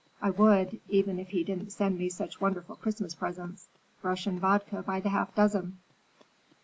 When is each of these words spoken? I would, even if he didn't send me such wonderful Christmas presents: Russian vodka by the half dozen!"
I 0.19 0.31
would, 0.31 0.81
even 0.89 1.19
if 1.19 1.27
he 1.29 1.43
didn't 1.43 1.69
send 1.71 1.99
me 1.99 2.09
such 2.09 2.41
wonderful 2.41 2.75
Christmas 2.75 3.13
presents: 3.13 3.67
Russian 4.01 4.39
vodka 4.39 4.81
by 4.81 4.99
the 4.99 5.09
half 5.09 5.35
dozen!" 5.35 5.77